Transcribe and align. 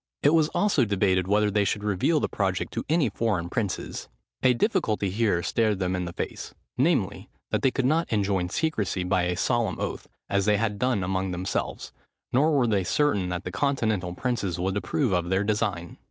It 0.23 0.33
was 0.33 0.47
also 0.49 0.83
debated 0.83 1.27
whether 1.27 1.51
they 1.51 1.63
should 1.63 1.83
reveal 1.83 2.19
the 2.19 2.27
project 2.27 2.73
to 2.73 2.83
any 2.89 3.07
foreign 3.09 3.49
princes. 3.49 4.09
A 4.41 4.55
difficulty 4.55 5.11
here 5.11 5.43
stared 5.43 5.77
them 5.77 5.95
in 5.95 6.05
the 6.05 6.13
face, 6.13 6.55
namely, 6.75 7.29
that 7.51 7.61
they 7.61 7.69
could 7.69 7.85
not 7.85 8.11
enjoin 8.11 8.49
secresy 8.49 9.03
by 9.07 9.25
a 9.25 9.37
solemn 9.37 9.79
oath, 9.79 10.07
as 10.27 10.45
they 10.45 10.57
had 10.57 10.79
done 10.79 11.03
among 11.03 11.29
themselves: 11.29 11.93
nor 12.33 12.51
were 12.57 12.65
they 12.65 12.83
certain 12.83 13.29
that 13.29 13.43
the 13.43 13.51
continental 13.51 14.15
princes 14.15 14.57
would 14.57 14.75
approve 14.75 15.11
of 15.13 15.29
their 15.29 15.43
design. 15.43 15.99